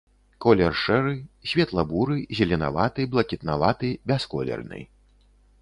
Колер 0.45 0.73
шэры, 0.83 1.11
светла-буры, 1.51 2.17
зеленаваты, 2.39 3.07
блакітнаваты, 3.15 3.93
бясколерны. 4.15 4.79